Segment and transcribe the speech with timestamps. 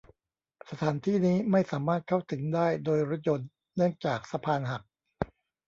[0.69, 4.83] สถานที่นี้ไม่สามารถเข้าถึงได้โดยรถยนต์เนื่องจากสะพานหัก